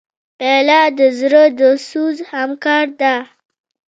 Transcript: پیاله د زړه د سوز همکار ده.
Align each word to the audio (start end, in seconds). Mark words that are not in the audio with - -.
پیاله 0.39 0.81
د 0.99 0.99
زړه 1.19 1.43
د 1.59 1.61
سوز 1.87 2.17
همکار 2.33 2.85
ده. 3.01 3.15